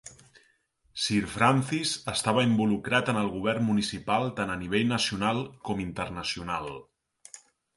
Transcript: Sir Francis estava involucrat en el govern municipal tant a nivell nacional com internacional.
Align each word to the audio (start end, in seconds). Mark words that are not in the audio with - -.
Sir 1.01 1.19
Francis 1.33 1.91
estava 2.13 2.45
involucrat 2.47 3.11
en 3.15 3.19
el 3.21 3.29
govern 3.35 3.67
municipal 3.67 4.27
tant 4.41 4.55
a 4.55 4.59
nivell 4.63 4.89
nacional 4.95 5.43
com 5.69 5.85
internacional. 5.89 6.73